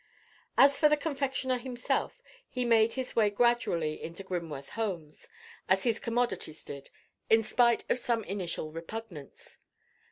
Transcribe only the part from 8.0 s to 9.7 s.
initial repugnance.